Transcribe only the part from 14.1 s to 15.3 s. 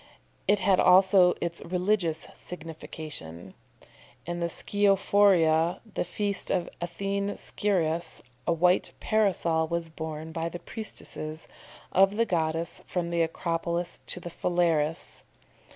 the Phalerus.